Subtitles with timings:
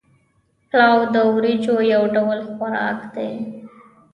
[0.69, 3.33] پلاو د وریجو یو ډول خوراک دی